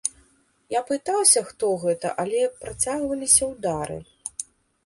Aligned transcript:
Я 0.75 0.79
пытаўся, 0.91 1.43
хто 1.49 1.69
гэта, 1.83 2.13
але 2.23 2.41
працягваліся 2.65 3.43
ўдары. 3.53 4.01